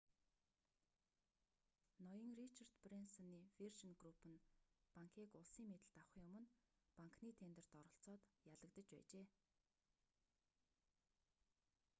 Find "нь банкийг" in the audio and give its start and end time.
4.31-5.29